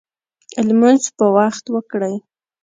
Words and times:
لمونځ 0.67 1.03
په 1.17 1.25
وخت 1.37 1.65
وکړئ 1.73 2.15